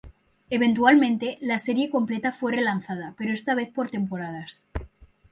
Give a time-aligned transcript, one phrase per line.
[0.49, 4.65] Eventualmente, la serie completa fue relanzada, pero esta vez por temporadas.